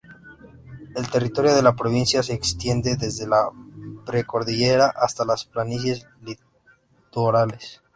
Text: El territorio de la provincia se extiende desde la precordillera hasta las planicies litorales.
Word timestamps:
El 0.95 1.11
territorio 1.11 1.53
de 1.53 1.61
la 1.61 1.75
provincia 1.75 2.23
se 2.23 2.33
extiende 2.33 2.95
desde 2.97 3.27
la 3.27 3.51
precordillera 4.03 4.87
hasta 4.87 5.25
las 5.25 5.45
planicies 5.45 6.07
litorales. 6.23 7.83